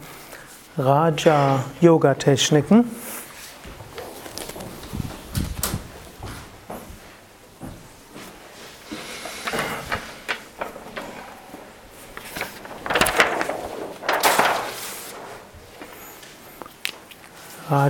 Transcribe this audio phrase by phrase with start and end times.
[0.77, 2.85] Raja-Yoga-Techniken.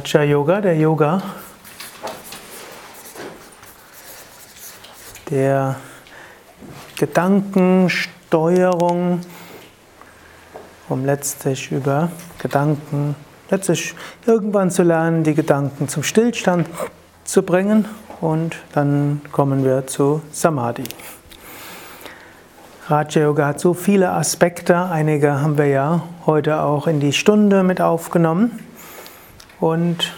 [0.03, 1.23] Raja Yoga, der Yoga,
[5.31, 5.77] der
[6.97, 9.21] Gedankensteuerung,
[10.89, 13.15] um letztlich über Gedanken,
[13.49, 13.95] letztlich
[14.27, 16.67] irgendwann zu lernen, die Gedanken zum Stillstand
[17.23, 17.85] zu bringen
[18.21, 20.83] und dann kommen wir zu Samadhi.
[22.89, 27.63] Raja Yoga hat so viele Aspekte, einige haben wir ja heute auch in die Stunde
[27.63, 28.59] mit aufgenommen.
[29.63, 30.13] Und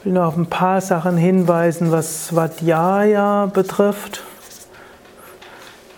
[0.00, 4.22] ich will noch auf ein paar Sachen hinweisen, was Svadhyaya betrifft.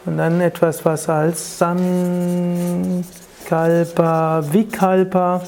[0.07, 3.03] Und dann etwas, was als Sankalpa,
[4.53, 5.43] Vikalpa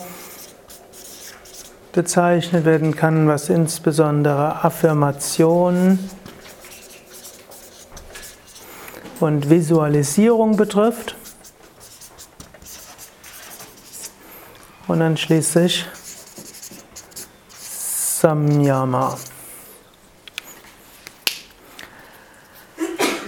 [1.93, 6.01] bezeichnet werden kann, was insbesondere Affirmation
[9.21, 11.15] und Visualisierung betrifft.
[14.89, 15.87] Und dann schließlich
[18.23, 19.17] Samyama.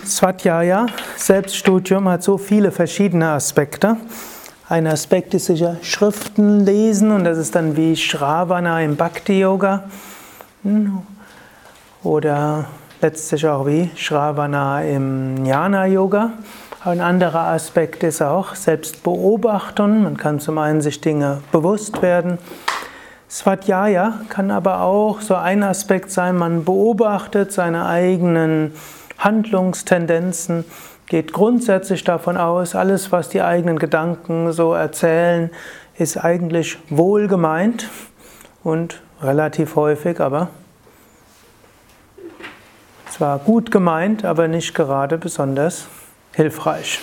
[0.05, 0.87] Swadhyaya,
[1.17, 3.97] Selbststudium, hat so viele verschiedene Aspekte.
[4.69, 9.83] Ein Aspekt ist sicher Schriften lesen und das ist dann wie Shravana im Bhakti-Yoga
[12.05, 12.67] oder
[13.01, 16.35] letztlich auch wie Shravana im Jnana-Yoga.
[16.85, 20.05] Ein anderer Aspekt ist auch Selbstbeobachtung.
[20.05, 22.39] Man kann zum einen sich Dinge bewusst werden
[23.35, 28.73] Svadhyaya kann aber auch so ein Aspekt sein, man beobachtet seine eigenen
[29.19, 30.65] Handlungstendenzen,
[31.07, 35.51] geht grundsätzlich davon aus, alles, was die eigenen Gedanken so erzählen,
[35.99, 37.89] ist eigentlich wohlgemeint
[38.63, 40.51] und relativ häufig, aber
[43.11, 45.89] zwar gut gemeint, aber nicht gerade besonders
[46.35, 47.01] hilfreich.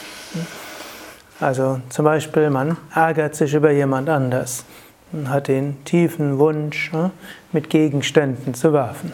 [1.41, 4.63] Also zum Beispiel, man ärgert sich über jemand anders
[5.11, 7.11] und hat den tiefen Wunsch, ne,
[7.51, 9.13] mit Gegenständen zu werfen.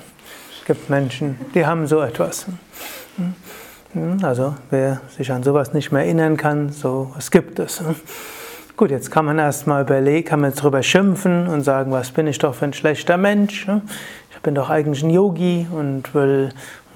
[0.60, 2.48] Es gibt Menschen, die haben so etwas.
[3.94, 7.82] Hm, also wer sich an sowas nicht mehr erinnern kann, so was gibt es.
[7.82, 7.96] Ne.
[8.76, 12.28] Gut, jetzt kann man erstmal überlegen, kann man jetzt darüber schimpfen und sagen, was bin
[12.28, 13.66] ich doch für ein schlechter Mensch.
[14.38, 16.52] Ich bin doch eigentlich ein Yogi und will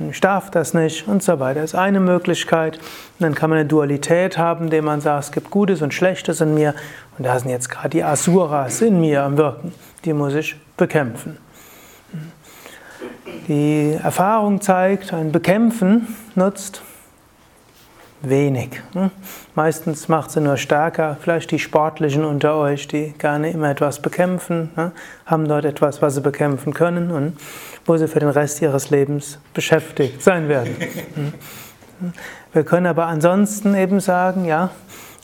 [0.10, 1.62] ich darf das nicht und so weiter.
[1.62, 2.78] Das ist eine Möglichkeit.
[2.78, 2.84] Und
[3.20, 6.54] dann kann man eine Dualität haben, indem man sagt, es gibt Gutes und Schlechtes in
[6.54, 6.76] mir
[7.18, 9.74] und da sind jetzt gerade die Asuras in mir am Wirken.
[10.06, 11.38] Die muss ich bekämpfen.
[13.48, 16.84] Die Erfahrung zeigt, ein Bekämpfen nutzt
[18.22, 18.82] wenig.
[19.56, 21.18] Meistens macht sie nur stärker.
[21.22, 24.70] Vielleicht die Sportlichen unter euch, die gerne immer etwas bekämpfen,
[25.26, 27.38] haben dort etwas, was sie bekämpfen können und
[27.86, 30.76] wo sie für den Rest ihres Lebens beschäftigt sein werden.
[32.54, 34.72] Wir können aber ansonsten eben sagen, ja,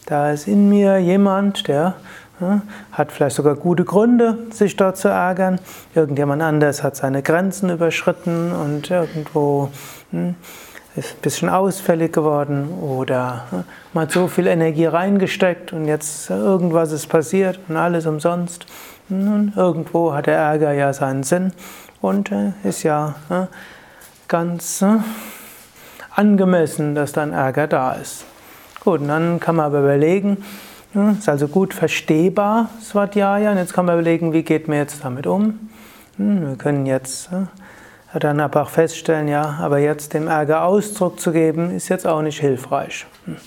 [0.05, 1.95] da ist in mir jemand, der
[2.91, 5.59] hat vielleicht sogar gute Gründe, sich dort zu ärgern.
[5.95, 9.69] Irgendjemand anders hat seine Grenzen überschritten und irgendwo
[10.11, 10.35] hm,
[10.97, 13.45] ist ein bisschen ausfällig geworden oder
[13.93, 18.65] man hat so viel Energie reingesteckt und jetzt irgendwas ist passiert und alles umsonst.
[19.09, 21.53] Und irgendwo hat der Ärger ja seinen Sinn
[22.01, 23.45] und äh, ist ja äh,
[24.27, 24.97] ganz äh,
[26.15, 28.25] angemessen, dass dann Ärger da ist.
[28.83, 30.43] Gut, und dann kann man aber überlegen,
[31.17, 35.27] ist also gut verstehbar, Svadhyaya, und jetzt kann man überlegen, wie geht man jetzt damit
[35.27, 35.69] um.
[36.17, 37.29] Hm, wir können jetzt
[38.13, 42.21] dann aber auch feststellen, ja, aber jetzt dem Ärger Ausdruck zu geben, ist jetzt auch
[42.21, 43.05] nicht hilfreich.
[43.25, 43.37] Hm.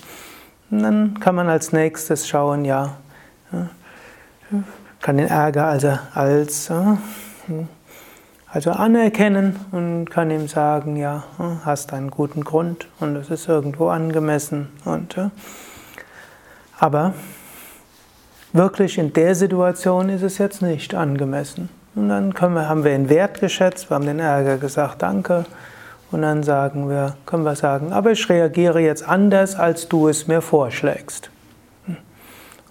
[0.71, 2.95] Und dann kann man als nächstes schauen, ja,
[5.01, 7.67] kann den Ärger also als hm,
[8.47, 11.23] also anerkennen und kann ihm sagen, ja,
[11.63, 14.67] hast einen guten Grund und es ist irgendwo angemessen.
[14.83, 15.15] Und,
[16.77, 17.13] aber
[18.51, 21.69] wirklich in der Situation ist es jetzt nicht angemessen.
[21.93, 25.45] Und dann wir, haben wir ihn wertgeschätzt, wir haben den Ärger gesagt, danke.
[26.11, 30.27] Und dann sagen wir, können wir sagen, aber ich reagiere jetzt anders, als du es
[30.27, 31.29] mir vorschlägst.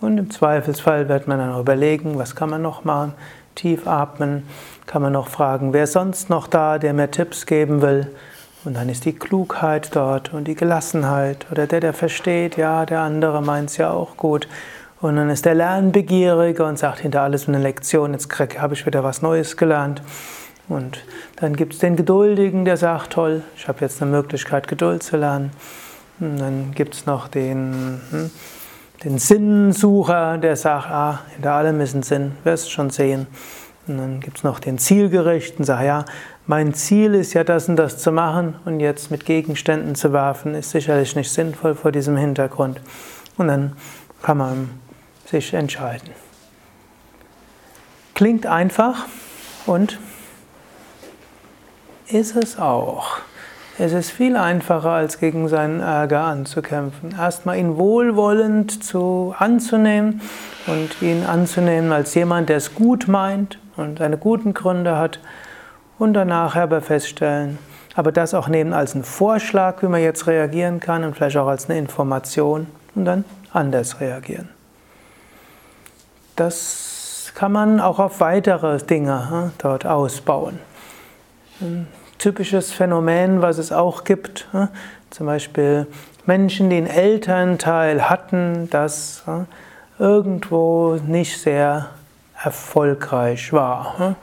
[0.01, 3.13] Und im Zweifelsfall wird man dann überlegen, was kann man noch machen?
[3.55, 4.47] Tief atmen,
[4.87, 8.07] kann man noch fragen, wer sonst noch da, der mir Tipps geben will?
[8.65, 13.01] Und dann ist die Klugheit dort und die Gelassenheit oder der, der versteht, ja, der
[13.01, 14.49] andere meint es ja auch gut.
[15.01, 19.03] Und dann ist der Lernbegierige und sagt hinter alles eine Lektion, jetzt habe ich wieder
[19.03, 20.03] was Neues gelernt.
[20.69, 21.03] Und
[21.37, 25.17] dann gibt es den Geduldigen, der sagt, toll, ich habe jetzt eine Möglichkeit, Geduld zu
[25.17, 25.51] lernen.
[26.21, 28.31] Und dann gibt es noch den, hm,
[29.03, 33.27] den Sinnsucher, der sagt, ah, hinter allem ist ein Sinn, wirst schon sehen.
[33.87, 36.05] Und dann gibt es noch den Zielgerichten, sagt, ja,
[36.47, 40.55] mein Ziel ist ja das und das zu machen und jetzt mit Gegenständen zu werfen,
[40.55, 42.81] ist sicherlich nicht sinnvoll vor diesem Hintergrund.
[43.39, 43.73] Und dann
[44.23, 44.71] kann man
[45.31, 46.11] sich entscheiden.
[48.15, 49.07] Klingt einfach
[49.67, 49.99] und
[52.09, 53.19] ist es auch.
[53.79, 57.15] Es ist viel einfacher, als gegen seinen Ärger anzukämpfen.
[57.19, 60.21] Erstmal ihn wohlwollend zu, anzunehmen
[60.67, 65.19] und ihn anzunehmen als jemand, der es gut meint und seine guten Gründe hat
[65.99, 67.57] und danach aber feststellen,
[67.95, 71.49] aber das auch nehmen als einen Vorschlag, wie man jetzt reagieren kann und vielleicht auch
[71.49, 74.60] als eine Information und dann anders reagieren.
[76.37, 80.59] Das kann man auch auf weitere Dinge hm, dort ausbauen.
[81.61, 81.87] Ein
[82.19, 84.69] typisches Phänomen, was es auch gibt, hm,
[85.11, 85.87] zum Beispiel
[86.27, 89.47] Menschen, die einen Elternteil hatten, das hm,
[89.99, 91.89] irgendwo nicht sehr
[92.43, 94.17] erfolgreich war.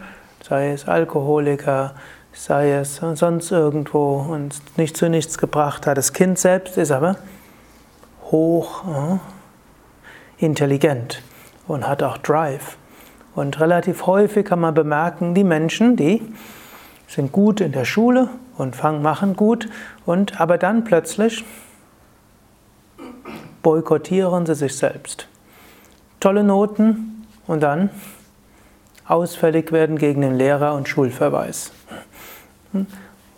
[0.48, 1.94] Sei es Alkoholiker,
[2.34, 5.98] sei es sonst irgendwo und nicht zu nichts gebracht hat.
[5.98, 7.18] Das Kind selbst ist aber
[8.32, 8.84] hoch
[10.38, 11.22] intelligent
[11.68, 12.78] und hat auch Drive.
[13.36, 16.22] Und relativ häufig kann man bemerken, die Menschen, die
[17.08, 19.70] sind gut in der Schule und fangen, machen gut,
[20.06, 21.46] und aber dann plötzlich
[23.62, 25.28] boykottieren sie sich selbst.
[26.20, 27.90] Tolle Noten und dann
[29.08, 31.72] ausfällig werden gegen den Lehrer und Schulverweis.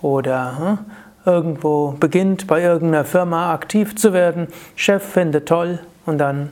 [0.01, 0.77] Oder hm,
[1.25, 6.51] irgendwo beginnt bei irgendeiner Firma aktiv zu werden, Chef findet toll und dann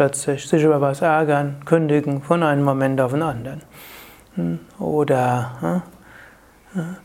[0.00, 3.60] plötzlich sich über was ärgern, kündigen von einem Moment auf den anderen.
[4.34, 5.82] Hm, oder
[6.72, 6.96] hm,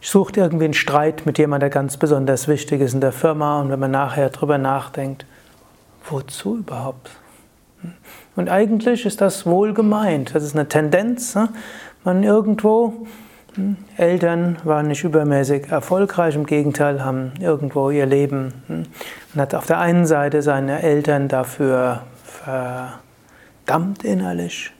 [0.00, 3.60] ich suche irgendwie einen Streit mit jemandem, der ganz besonders wichtig ist in der Firma
[3.60, 5.26] und wenn man nachher darüber nachdenkt,
[6.08, 7.10] wozu überhaupt?
[7.80, 7.94] Hm,
[8.36, 10.32] und eigentlich ist das wohl gemeint.
[10.32, 11.36] Das ist eine Tendenz.
[12.04, 13.08] Man irgendwo,
[13.96, 18.62] Eltern waren nicht übermäßig erfolgreich, im Gegenteil, haben irgendwo ihr Leben.
[18.68, 22.02] Man hat auf der einen Seite seine Eltern dafür
[22.48, 24.72] verdammt innerlich.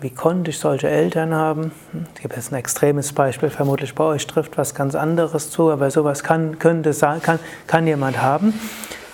[0.00, 1.72] Wie konnte ich solche Eltern haben?
[2.16, 5.90] Ich habe jetzt ein extremes Beispiel, vermutlich bei euch trifft was ganz anderes zu, aber
[5.90, 8.54] sowas kann, könnte, kann, kann jemand haben.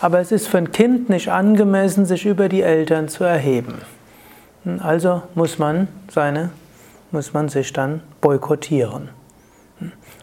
[0.00, 3.80] Aber es ist für ein Kind nicht angemessen, sich über die Eltern zu erheben.
[4.80, 6.50] Also muss man, seine,
[7.10, 9.08] muss man sich dann boykottieren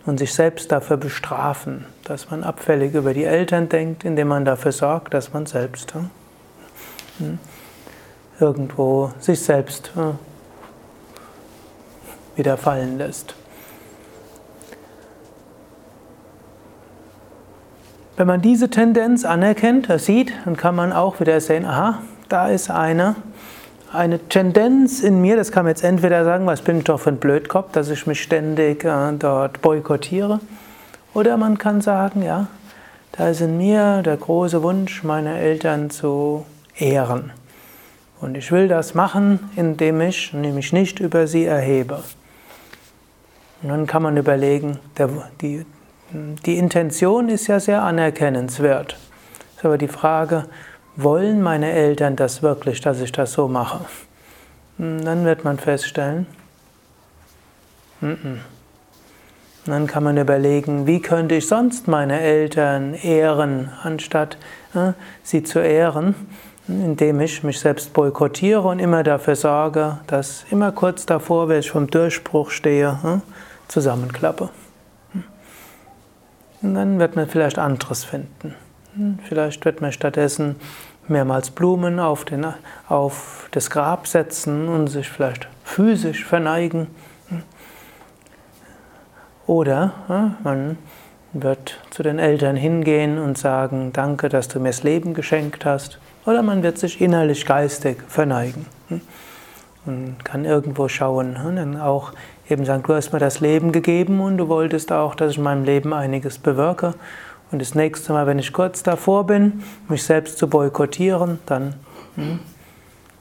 [0.05, 4.71] und sich selbst dafür bestrafen, dass man abfällig über die Eltern denkt, indem man dafür
[4.71, 6.09] sorgt, dass man selbst hm,
[7.19, 7.39] hm,
[8.39, 10.17] irgendwo sich selbst hm,
[12.35, 13.35] wieder fallen lässt.
[18.15, 22.69] Wenn man diese Tendenz anerkennt, sieht, dann kann man auch wieder sehen, aha, da ist
[22.69, 23.15] eine
[23.93, 27.11] eine Tendenz in mir, das kann man jetzt entweder sagen, was bin ich doch für
[27.11, 30.39] ein Blödkopf, dass ich mich ständig äh, dort boykottiere,
[31.13, 32.47] oder man kann sagen, ja,
[33.11, 36.45] da ist in mir der große Wunsch, meine Eltern zu
[36.75, 37.31] ehren.
[38.19, 42.01] Und ich will das machen, indem ich nämlich nicht über sie erhebe.
[43.61, 45.09] Und dann kann man überlegen, der,
[45.41, 45.65] die,
[46.11, 48.97] die Intention ist ja sehr anerkennenswert.
[49.55, 50.45] ist aber die Frage,
[50.95, 53.81] wollen meine Eltern das wirklich, dass ich das so mache?
[54.77, 56.27] Hm, dann wird man feststellen,
[59.65, 64.37] dann kann man überlegen, wie könnte ich sonst meine Eltern ehren, anstatt
[64.73, 64.91] äh,
[65.23, 66.15] sie zu ehren,
[66.67, 71.71] indem ich mich selbst boykottiere und immer dafür sorge, dass immer kurz davor, wenn ich
[71.71, 74.49] vom Durchbruch stehe, äh, zusammenklappe.
[75.13, 75.23] Hm.
[76.61, 78.55] Und dann wird man vielleicht anderes finden.
[78.95, 80.55] Hm, vielleicht wird man stattdessen
[81.07, 82.45] mehrmals Blumen auf, den,
[82.87, 86.87] auf das Grab setzen und sich vielleicht physisch verneigen.
[89.45, 90.77] Oder man
[91.33, 95.99] wird zu den Eltern hingehen und sagen, danke, dass du mir das Leben geschenkt hast.
[96.25, 98.65] Oder man wird sich innerlich geistig verneigen
[99.85, 102.13] und kann irgendwo schauen und dann auch
[102.49, 105.43] eben sagen, du hast mir das Leben gegeben und du wolltest auch, dass ich in
[105.43, 106.93] meinem Leben einiges bewirke.
[107.53, 111.75] Und das nächste Mal, wenn ich kurz davor bin, mich selbst zu boykottieren, dann
[112.15, 112.39] hm,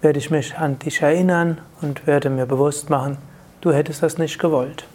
[0.00, 3.18] werde ich mich an dich erinnern und werde mir bewusst machen,
[3.60, 4.86] du hättest das nicht gewollt.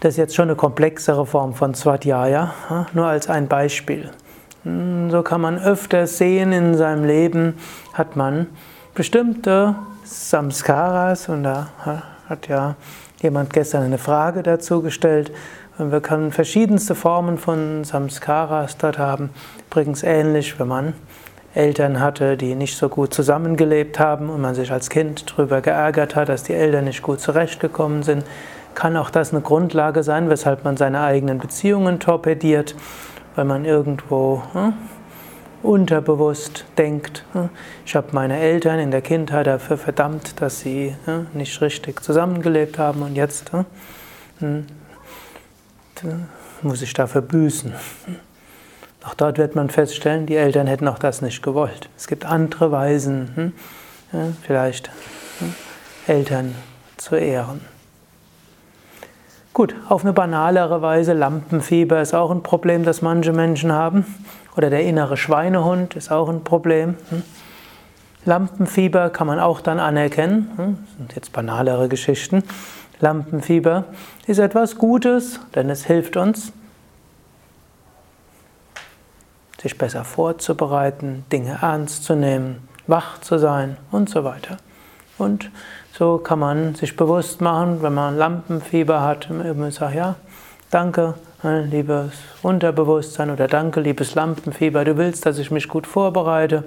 [0.00, 2.52] Das ist jetzt schon eine komplexere Form von Swadhyaya,
[2.92, 4.10] nur als ein Beispiel.
[4.64, 7.54] Hm, so kann man öfter sehen in seinem Leben,
[7.94, 8.48] hat man
[8.94, 9.74] bestimmte
[10.04, 11.68] Samskaras und da
[12.28, 12.76] hat ja
[13.22, 15.32] jemand gestern eine Frage dazu gestellt.
[15.76, 19.30] Wir können verschiedenste Formen von Samskaras dort haben.
[19.66, 20.94] Übrigens ähnlich, wenn man
[21.52, 26.14] Eltern hatte, die nicht so gut zusammengelebt haben und man sich als Kind darüber geärgert
[26.14, 28.24] hat, dass die Eltern nicht gut zurechtgekommen sind,
[28.76, 32.76] kann auch das eine Grundlage sein, weshalb man seine eigenen Beziehungen torpediert,
[33.34, 34.74] weil man irgendwo hm,
[35.64, 37.48] unterbewusst denkt, hm,
[37.84, 42.78] ich habe meine Eltern in der Kindheit dafür verdammt, dass sie hm, nicht richtig zusammengelebt
[42.78, 43.50] haben und jetzt
[44.38, 44.66] hm,
[46.62, 47.72] muss ich dafür büßen.
[49.04, 51.90] Auch dort wird man feststellen, die Eltern hätten auch das nicht gewollt.
[51.96, 53.52] Es gibt andere Weisen,
[54.10, 54.90] hm, vielleicht
[55.40, 55.54] hm,
[56.06, 56.54] Eltern
[56.96, 57.60] zu ehren.
[59.52, 64.04] Gut, auf eine banalere Weise, Lampenfieber ist auch ein Problem, das manche Menschen haben.
[64.56, 66.96] Oder der innere Schweinehund ist auch ein Problem.
[67.10, 67.22] Hm.
[68.24, 70.50] Lampenfieber kann man auch dann anerkennen.
[70.56, 72.42] Das sind jetzt banalere Geschichten.
[73.00, 73.84] Lampenfieber
[74.26, 76.52] ist etwas Gutes, denn es hilft uns,
[79.60, 84.58] sich besser vorzubereiten, Dinge ernst zu nehmen, wach zu sein und so weiter.
[85.16, 85.50] Und
[85.96, 90.16] so kann man sich bewusst machen, wenn man Lampenfieber hat, immer sagen, ja,
[90.70, 96.64] danke, liebes Unterbewusstsein oder danke, liebes Lampenfieber, du willst, dass ich mich gut vorbereite,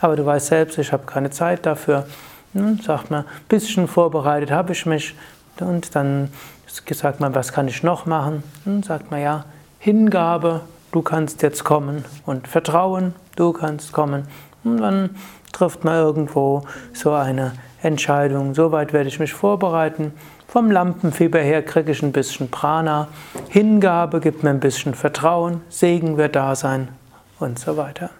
[0.00, 2.06] aber du weißt selbst, ich habe keine Zeit dafür.
[2.52, 5.14] Hm, sagt man, ein bisschen vorbereitet habe ich mich
[5.58, 6.30] und dann
[6.90, 8.42] sagt man, was kann ich noch machen?
[8.64, 9.44] Dann sagt man, ja,
[9.78, 14.26] Hingabe, du kannst jetzt kommen und Vertrauen, du kannst kommen.
[14.62, 15.16] Und dann
[15.52, 17.52] trifft man irgendwo so eine
[17.82, 18.54] Entscheidung.
[18.54, 20.12] Soweit werde ich mich vorbereiten.
[20.48, 23.08] Vom Lampenfieber her kriege ich ein bisschen Prana.
[23.48, 25.62] Hingabe gibt mir ein bisschen Vertrauen.
[25.68, 26.88] Segen wird da sein
[27.38, 28.10] und so weiter.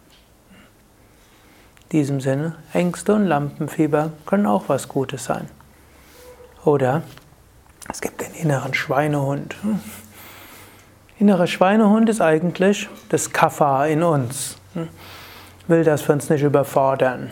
[1.84, 5.48] In diesem Sinne, Ängste und Lampenfieber können auch was Gutes sein.
[6.64, 7.02] Oder
[7.90, 9.56] es gibt den inneren Schweinehund.
[11.18, 14.56] Innerer Schweinehund ist eigentlich das Kapha in uns.
[15.66, 17.30] Will, dass wir uns nicht überfordern.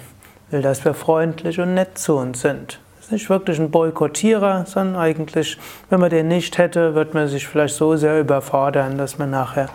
[0.51, 2.81] Will, dass wir freundlich und nett zu uns sind.
[3.01, 5.59] Ist nicht wirklich ein Boykottierer, sondern eigentlich,
[5.91, 9.69] wenn man den nicht hätte, wird man sich vielleicht so sehr überfordern, dass man nachher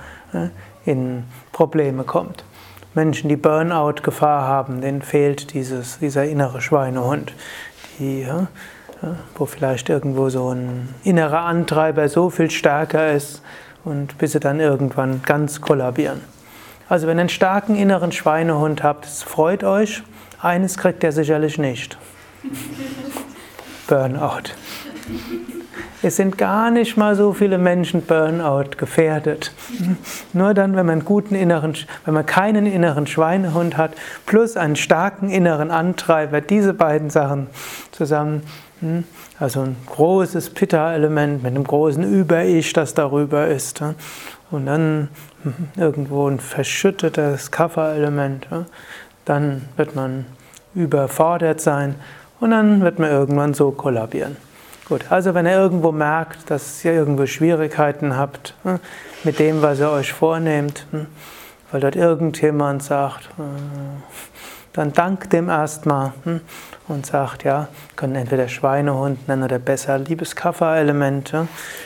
[0.86, 2.44] in Probleme kommt.
[2.94, 7.34] Menschen, die Burnout-Gefahr haben, denen fehlt dieses, dieser innere Schweinehund.
[7.98, 8.28] Die,
[9.36, 13.42] wo vielleicht irgendwo so ein innerer Antreiber so viel stärker ist,
[13.86, 16.22] und bis sie dann irgendwann ganz kollabieren.
[16.90, 20.04] Also wenn ihr einen starken inneren Schweinehund habt, es freut euch,
[20.42, 21.98] eines kriegt er sicherlich nicht.
[23.88, 24.52] Burnout.
[26.02, 29.54] Es sind gar nicht mal so viele Menschen Burnout gefährdet.
[30.34, 33.94] Nur dann, wenn man, guten inneren, wenn man keinen inneren Schweinehund hat,
[34.26, 37.48] plus einen starken inneren Antreiber, diese beiden Sachen
[37.92, 38.44] zusammen,
[39.40, 43.82] also ein großes Pitta-Element mit einem großen Über-Ich, das darüber ist.
[44.52, 45.10] Und dann
[45.44, 48.48] hm, irgendwo ein verschüttetes Kapha-Element.
[49.26, 50.26] Dann wird man
[50.76, 51.96] überfordert sein
[52.40, 54.38] und dann wird man irgendwann so kollabieren.
[54.90, 58.80] Gut, also wenn ihr irgendwo merkt, dass ihr irgendwo Schwierigkeiten habt hm,
[59.24, 60.86] mit dem, was ihr euch vornehmt,
[61.72, 63.30] weil dort irgendjemand sagt,
[64.74, 66.14] dann dankt dem erstmal
[66.88, 71.34] und sagt, ja, können entweder Schweinehund nennen oder besser liebes Kaffer-Element.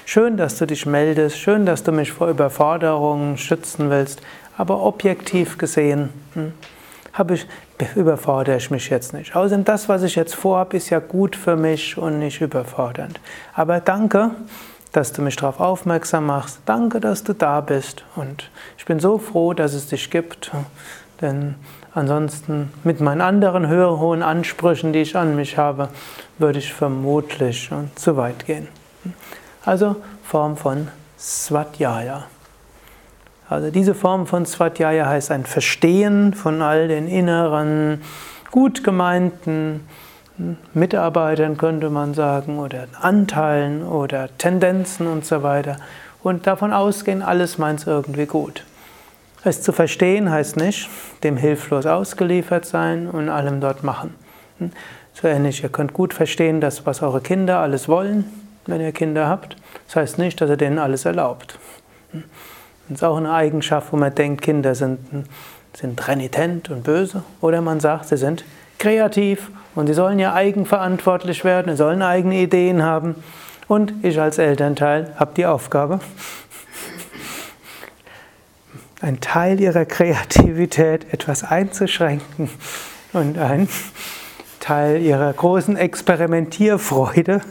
[0.06, 4.22] Schön, dass du dich meldest, schön, dass du mich vor Überforderungen schützen willst,
[4.58, 6.54] aber objektiv gesehen hm,
[7.14, 7.48] habe ich,
[7.96, 9.36] überfordere ich mich jetzt nicht.
[9.36, 13.20] Außerdem das, was ich jetzt vorhabe, ist ja gut für mich und nicht überfordernd.
[13.54, 14.32] Aber danke,
[14.94, 16.62] dass du mich darauf aufmerksam machst.
[16.66, 18.04] Danke, dass du da bist.
[18.16, 20.52] Und ich bin so froh, dass es dich gibt.
[21.22, 21.56] Denn
[21.98, 25.90] Ansonsten mit meinen anderen hohen Ansprüchen, die ich an mich habe,
[26.38, 28.68] würde ich vermutlich zu weit gehen.
[29.66, 32.26] Also Form von Swadhyaya.
[33.50, 38.04] Also diese Form von Swadhyaya heißt ein Verstehen von all den inneren,
[38.52, 39.88] gut gemeinten
[40.76, 45.78] Mitarbeitern, könnte man sagen, oder Anteilen oder Tendenzen und so weiter.
[46.22, 48.67] Und davon ausgehen, alles meint es irgendwie gut.
[49.48, 50.90] Es zu verstehen heißt nicht,
[51.24, 54.14] dem hilflos ausgeliefert sein und allem dort machen.
[54.60, 54.72] Hm?
[55.14, 58.26] So ähnlich, ihr könnt gut verstehen, dass was eure Kinder alles wollen,
[58.66, 59.56] wenn ihr Kinder habt.
[59.86, 61.58] Das heißt nicht, dass ihr denen alles erlaubt.
[62.12, 62.26] Hm?
[62.90, 65.00] Das ist auch eine Eigenschaft, wo man denkt, Kinder sind,
[65.74, 67.24] sind renitent und böse.
[67.40, 68.44] Oder man sagt, sie sind
[68.80, 73.16] kreativ und sie sollen ja eigenverantwortlich werden, sie sollen eigene Ideen haben.
[73.70, 76.02] Und ich als Elternteil habe die Aufgabe,
[79.02, 82.50] einen Teil ihrer Kreativität etwas einzuschränken
[83.14, 83.70] und einen
[84.60, 87.42] Teil ihrer großen Experimentierfreude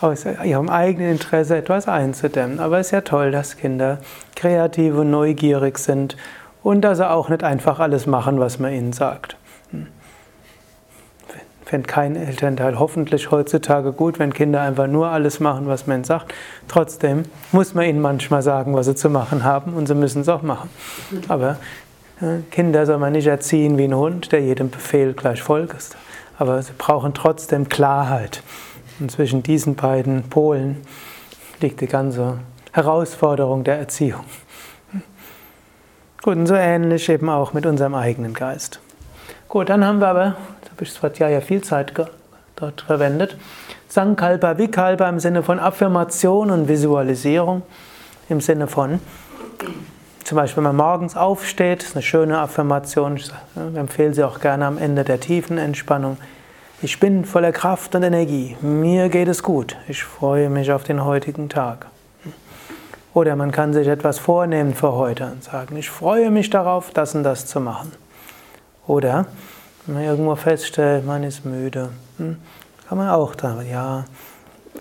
[0.00, 2.60] aus ihrem eigenen Interesse etwas einzudämmen.
[2.60, 3.98] Aber es ist ja toll, dass Kinder
[4.36, 6.16] kreativ und neugierig sind
[6.62, 9.36] und dass sie auch nicht einfach alles machen, was man ihnen sagt.
[11.68, 16.32] Fände kein Elternteil hoffentlich heutzutage gut, wenn Kinder einfach nur alles machen, was man sagt.
[16.66, 20.30] Trotzdem muss man ihnen manchmal sagen, was sie zu machen haben und sie müssen es
[20.30, 20.70] auch machen.
[21.28, 21.58] Aber
[22.22, 25.94] äh, Kinder soll man nicht erziehen wie ein Hund, der jedem Befehl gleich folgt.
[26.38, 28.42] Aber sie brauchen trotzdem Klarheit.
[28.98, 30.78] Und zwischen diesen beiden Polen
[31.60, 32.38] liegt die ganze
[32.72, 34.24] Herausforderung der Erziehung.
[36.22, 38.80] Gut, und so ähnlich eben auch mit unserem eigenen Geist.
[39.48, 40.36] Gut, dann haben wir aber,
[40.78, 41.92] habe ich Svatjaya viel Zeit
[42.54, 43.36] dort verwendet,
[43.88, 47.62] Sankalpa Vikalpa im Sinne von Affirmation und Visualisierung,
[48.28, 49.00] im Sinne von,
[50.22, 53.32] zum Beispiel, wenn man morgens aufsteht, ist eine schöne Affirmation, ich
[53.74, 56.16] empfehle sie auch gerne am Ende der tiefen Entspannung.
[56.80, 58.56] Ich bin voller Kraft und Energie.
[58.60, 59.74] Mir geht es gut.
[59.88, 61.86] Ich freue mich auf den heutigen Tag.
[63.14, 67.16] Oder man kann sich etwas vornehmen für heute und sagen, ich freue mich darauf, das
[67.16, 67.90] und das zu machen.
[68.86, 69.26] Oder
[69.88, 72.36] wenn man irgendwo feststellt, man ist müde, hm,
[72.86, 74.04] kann man auch sagen, ja,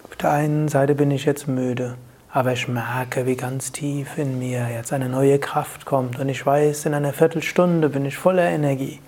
[0.03, 1.95] auf der einen Seite bin ich jetzt müde,
[2.29, 6.45] aber ich merke, wie ganz tief in mir jetzt eine neue Kraft kommt und ich
[6.45, 8.99] weiß, in einer Viertelstunde bin ich voller Energie.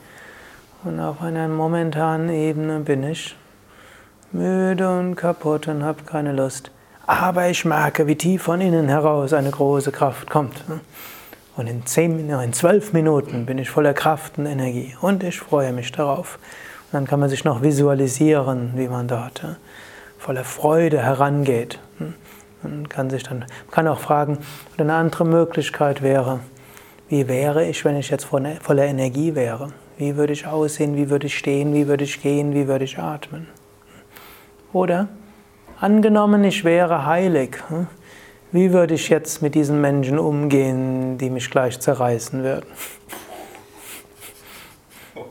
[0.86, 3.36] Und auf einer momentanen Ebene bin ich
[4.32, 6.72] müde und kaputt und habe keine Lust.
[7.08, 10.64] Aber ich merke, wie tief von innen heraus eine große Kraft kommt.
[11.60, 15.74] Und in, zehn, in zwölf Minuten bin ich voller Kraft und Energie und ich freue
[15.74, 16.40] mich darauf.
[16.86, 19.44] Und dann kann man sich noch visualisieren, wie man dort
[20.18, 21.78] voller Freude herangeht.
[22.64, 24.38] Man kann sich dann kann auch fragen,
[24.78, 26.40] eine andere Möglichkeit wäre,
[27.10, 29.74] wie wäre ich, wenn ich jetzt voller Energie wäre?
[29.98, 30.96] Wie würde ich aussehen?
[30.96, 31.74] Wie würde ich stehen?
[31.74, 32.54] Wie würde ich gehen?
[32.54, 33.48] Wie würde ich atmen?
[34.72, 35.10] Oder
[35.82, 37.58] angenommen, ich wäre heilig.
[38.52, 42.66] Wie würde ich jetzt mit diesen Menschen umgehen, die mich gleich zerreißen würden?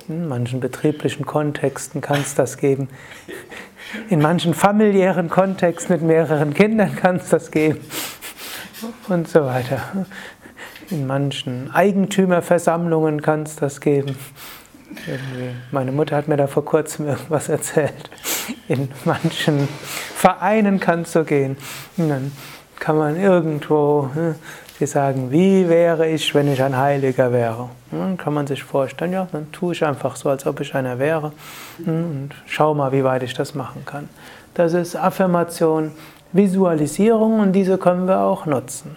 [0.08, 2.88] In manchen betrieblichen Kontexten kann es das geben.
[4.08, 7.80] In manchen familiären Kontexten mit mehreren Kindern kann es das geben.
[9.08, 10.06] Und so weiter.
[10.90, 14.16] In manchen Eigentümerversammlungen kann es das geben.
[15.06, 15.56] Irgendwie.
[15.72, 18.10] Meine Mutter hat mir da vor kurzem irgendwas erzählt.
[18.68, 19.68] In manchen
[20.14, 21.56] Vereinen kann es so gehen.
[21.96, 22.32] Und dann
[22.78, 24.10] kann man irgendwo
[24.78, 27.68] sie sagen, wie wäre ich, wenn ich ein Heiliger wäre?
[27.90, 30.98] Dann kann man sich vorstellen, ja, dann tue ich einfach so, als ob ich einer
[30.98, 31.32] wäre
[31.84, 34.08] hm, und schau mal, wie weit ich das machen kann.
[34.54, 35.92] Das ist Affirmation,
[36.32, 38.96] Visualisierung und diese können wir auch nutzen.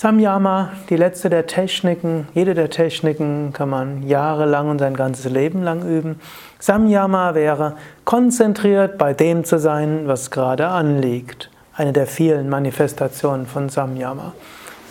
[0.00, 5.62] Samyama, die letzte der Techniken, jede der Techniken kann man jahrelang und sein ganzes Leben
[5.62, 6.18] lang üben.
[6.58, 11.50] Samyama wäre konzentriert bei dem zu sein, was gerade anliegt.
[11.76, 14.32] Eine der vielen Manifestationen von Samyama,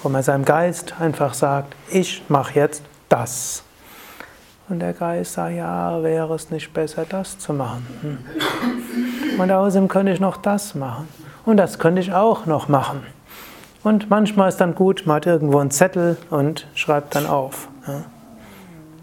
[0.03, 3.63] wo man seinem Geist einfach sagt, ich mache jetzt das.
[4.69, 7.87] Und der Geist sagt, ja, wäre es nicht besser, das zu machen.
[8.01, 9.39] Hm.
[9.41, 11.07] Und außerdem könnte ich noch das machen.
[11.45, 13.01] Und das könnte ich auch noch machen.
[13.83, 17.69] Und manchmal ist dann gut, man hat irgendwo einen Zettel und schreibt dann auf.
[17.87, 18.03] Ja.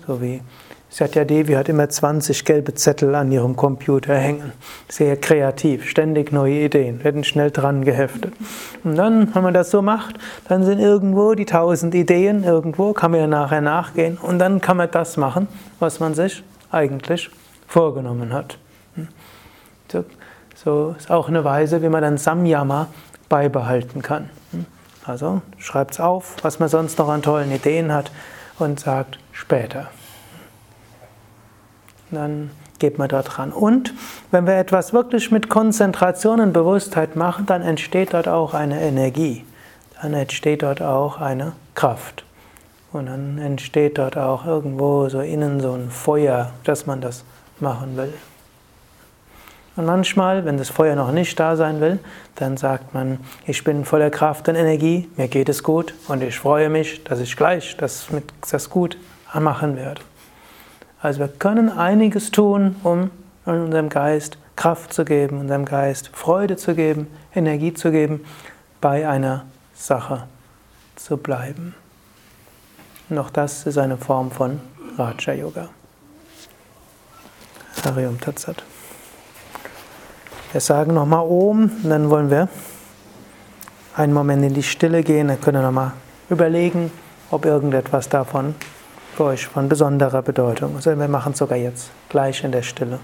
[0.06, 0.42] So wie
[0.88, 4.52] Satya Devi hat immer 20 gelbe Zettel an ihrem Computer hängen.
[4.88, 8.32] Sehr kreativ, ständig neue Ideen, werden schnell dran geheftet.
[8.82, 10.16] Und dann, wenn man das so macht,
[10.48, 14.78] dann sind irgendwo die 1000 Ideen, irgendwo kann man ja nachher nachgehen und dann kann
[14.78, 15.48] man das machen,
[15.80, 17.30] was man sich eigentlich
[17.66, 18.56] vorgenommen hat.
[18.94, 19.08] Hm.
[19.92, 20.04] So,
[20.54, 22.86] so ist auch eine Weise, wie man dann Samyama
[23.28, 24.30] beibehalten kann.
[25.06, 28.10] Also schreibt es auf, was man sonst noch an tollen Ideen hat
[28.58, 29.88] und sagt später.
[32.10, 33.52] Dann geht man dort ran.
[33.52, 33.94] Und
[34.30, 39.44] wenn wir etwas wirklich mit Konzentration und Bewusstheit machen, dann entsteht dort auch eine Energie.
[40.00, 42.24] Dann entsteht dort auch eine Kraft.
[42.92, 47.24] Und dann entsteht dort auch irgendwo so innen so ein Feuer, dass man das
[47.60, 48.12] machen will.
[49.76, 51.98] Und manchmal, wenn das Feuer noch nicht da sein will,
[52.34, 56.38] dann sagt man, ich bin voller Kraft und Energie, mir geht es gut und ich
[56.38, 58.96] freue mich, dass ich gleich das, mit, das gut
[59.34, 60.00] machen werde.
[61.02, 63.10] Also wir können einiges tun, um
[63.44, 68.24] unserem Geist Kraft zu geben, unserem Geist Freude zu geben, Energie zu geben,
[68.80, 70.26] bei einer Sache
[70.96, 71.74] zu bleiben.
[73.10, 74.60] Und auch das ist eine Form von
[74.96, 75.68] Raja Yoga.
[77.84, 78.64] Harium Tatsat.
[80.56, 82.48] Wir sagen nochmal und dann wollen wir
[83.94, 85.92] einen Moment in die Stille gehen, dann könnt ihr nochmal
[86.30, 86.90] überlegen,
[87.30, 88.54] ob irgendetwas davon
[89.14, 90.86] für euch von besonderer Bedeutung ist.
[90.86, 93.00] Also wir machen es sogar jetzt, gleich in der Stille.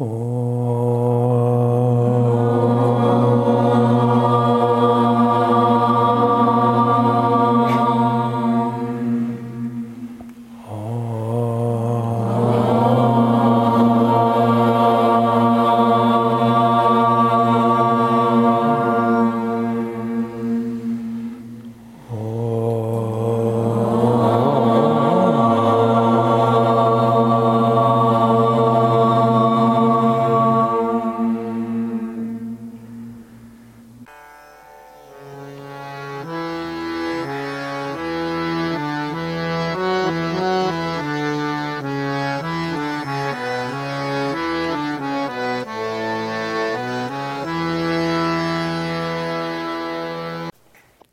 [0.00, 0.57] Oh.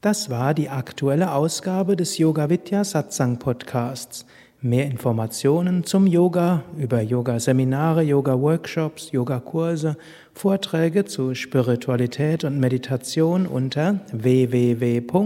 [0.06, 4.28] Das war die aktuelle Ausgabe des Yoga Vidya Satsang Podcasts.
[4.62, 9.98] Mehr Informationen zum Yoga über Yoga-Seminare, Yoga-Workshops, Yogakurse,
[10.32, 15.26] Vorträge zu Spiritualität und Meditation unter www.yoga-vidya.de